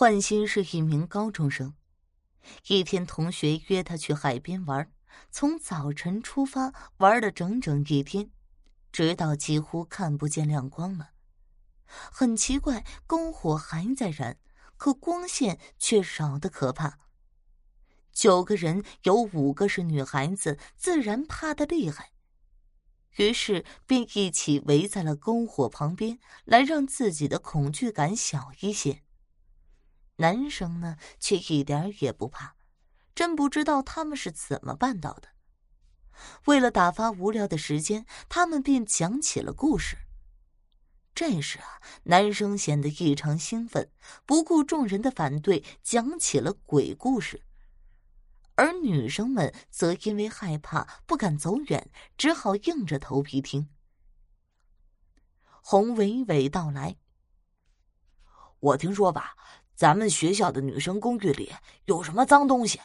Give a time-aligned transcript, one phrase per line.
[0.00, 1.74] 焕新是一名高中生。
[2.68, 4.92] 一天，同学约他去海边玩，
[5.32, 8.30] 从早晨出发，玩了整整一天，
[8.92, 11.10] 直到几乎看不见亮光了。
[11.84, 14.38] 很奇怪，篝火还在燃，
[14.76, 17.00] 可光线却少得可怕。
[18.12, 22.12] 九个人有五个是女孩子，自然怕的厉害，
[23.16, 29.02] 于是便一起围在了篝火旁边，来让自己的恐惧感小一些。
[30.18, 32.56] 男生呢，却一点也不怕，
[33.14, 35.28] 真不知道他们是怎么办到的。
[36.46, 39.96] 为了打发无聊的时间，他们便讲起了故事。
[41.14, 43.92] 这时啊，男生显得异常兴奋，
[44.26, 47.42] 不顾众人的反对，讲起了鬼故事。
[48.56, 53.68] 而女生们则因为害怕，不敢走远，只好硬着头皮听。
[55.62, 56.96] 洪娓娓道来
[58.58, 59.36] ：“我听说吧。”
[59.78, 62.80] 咱们学校的女生公寓里有什么脏东西？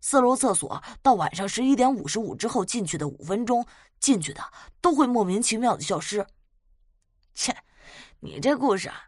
[0.00, 3.64] 四楼厕所到晚上十一点五十五之后进去的五分钟，
[4.00, 4.42] 进去的
[4.80, 6.26] 都会莫名其妙的消失。
[7.32, 7.56] 切，
[8.18, 9.04] 你这故事啊，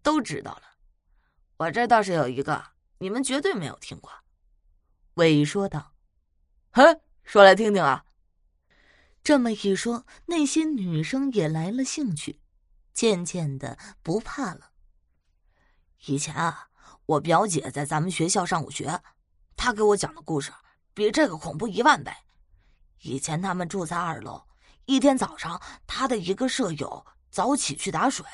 [0.00, 0.62] 都知道了。
[1.56, 2.62] 我这倒是有一个，
[2.98, 4.08] 你们绝对没有听过。
[5.14, 5.94] 伟说道
[6.70, 8.04] ：“哼，说来听听啊。”
[9.24, 12.38] 这么一说，那些女生也来了兴趣，
[12.94, 14.69] 渐渐的不怕了。
[16.06, 16.68] 以前啊，
[17.04, 19.02] 我表姐在咱们学校上过学，
[19.54, 20.50] 她给我讲的故事
[20.94, 22.10] 比这个恐怖一万倍。
[23.02, 24.42] 以前他们住在二楼，
[24.86, 28.24] 一天早上，她的一个舍友早起去打水，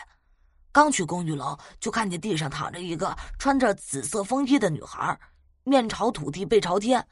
[0.71, 5.19] 刚去公寓楼，就看见地上躺着一个穿着紫色风衣的女孩，
[5.65, 7.05] 面朝土地背朝天。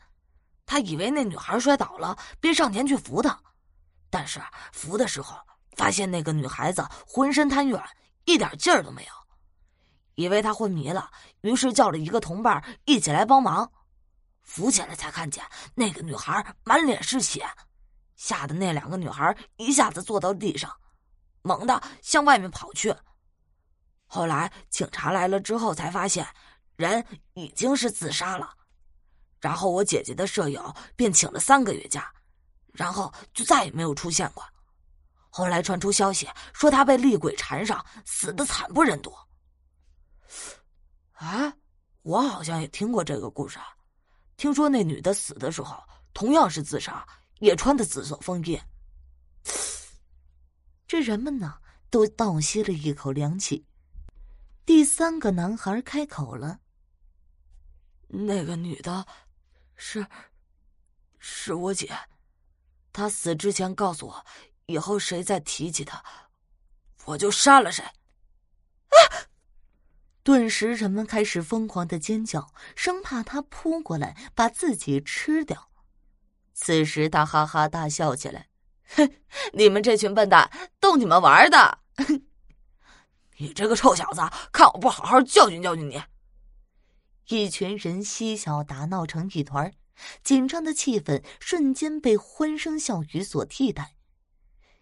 [0.64, 3.36] 他以为那女孩摔倒了，便上前去扶她，
[4.08, 4.40] 但是
[4.72, 5.36] 扶的时候
[5.76, 7.84] 发现那个女孩子浑身瘫软，
[8.24, 9.23] 一点劲儿都没有。
[10.14, 13.70] 以为他昏迷了，于是叫了一个同伴一起来帮忙，
[14.42, 17.46] 扶起来才看见那个女孩满脸是血，
[18.16, 20.74] 吓得那两个女孩一下子坐到地上，
[21.42, 22.94] 猛地向外面跑去。
[24.06, 26.26] 后来警察来了之后才发现，
[26.76, 28.50] 人已经是自杀了。
[29.40, 32.12] 然后我姐姐的舍友便请了三个月假，
[32.72, 34.44] 然后就再也没有出现过。
[35.28, 39.12] 后来传出消息说她被厉鬼缠上，死的惨不忍睹。
[41.12, 41.52] 哎，
[42.02, 43.58] 我好像也听过这个故事。
[44.36, 45.80] 听说那女的死的时候
[46.12, 47.06] 同样是自杀，
[47.38, 48.60] 也穿的紫色风衣。
[50.86, 51.58] 这人们呢，
[51.88, 53.64] 都倒吸了一口凉气。
[54.66, 56.60] 第三个男孩开口了
[58.08, 59.06] ：“那个女的，
[59.76, 60.06] 是，
[61.18, 61.92] 是我姐。
[62.92, 64.26] 她死之前告诉我，
[64.66, 66.02] 以后谁再提起她，
[67.04, 67.84] 我就杀了谁。”
[70.24, 75.68] 顿时，人们开始疯狂的尖叫，生怕他扑过来把自己吃掉。
[76.54, 78.48] 此时，他哈哈大笑起来
[78.96, 79.10] ：“哼，
[79.52, 81.80] 你们这群笨蛋，逗你们玩的！
[83.36, 86.02] 你这个臭小子，看我不好好教训教训你！”
[87.28, 89.74] 一群人嬉笑打闹成一团，
[90.22, 93.96] 紧张的气氛瞬间被欢声笑语所替代。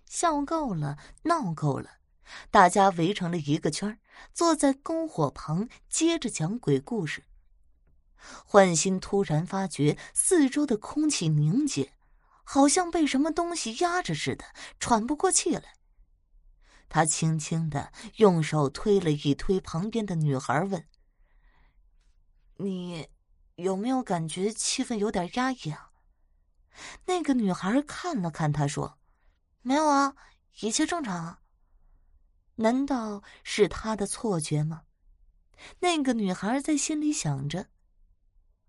[0.07, 2.02] 笑够了，闹够了。
[2.51, 3.99] 大家围成了一个圈
[4.33, 7.25] 坐在篝火旁，接着讲鬼故事。
[8.45, 11.93] 焕新突然发觉四周的空气凝结，
[12.45, 14.45] 好像被什么东西压着似的，
[14.79, 15.75] 喘不过气来。
[16.89, 20.87] 他轻轻的用手推了一推旁边的女孩，问
[22.59, 23.09] ：“你
[23.57, 25.91] 有没有感觉气氛有点压抑啊？”
[27.07, 28.99] 那个女孩看了看他，说
[29.63, 30.15] ：“没有啊，
[30.61, 31.41] 一切正常啊。”
[32.57, 34.83] 难道是他的错觉吗？
[35.81, 37.69] 那个女孩在心里想着。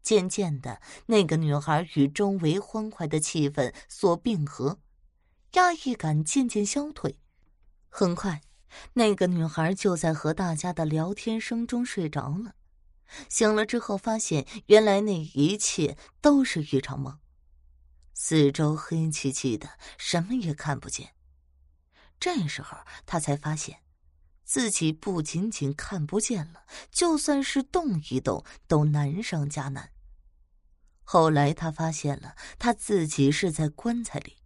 [0.02, 4.80] 渐渐的，那个女孩与周围欢快的气氛所并合，
[5.54, 7.18] 压抑感渐渐消退。
[7.90, 8.42] 很快，
[8.94, 12.56] 那个女孩就在和大家的聊天声中睡着了。
[13.30, 17.20] 醒了之后，发现原来那一切都是一场梦。
[18.14, 21.14] 四周黑漆漆的，什么也看不见。
[22.24, 23.80] 这时候，他才发现，
[24.46, 29.90] 自己不仅仅看不见了，就算是动一动都难上加难。
[31.04, 34.38] 后来，他发现了，他自己是在棺材里，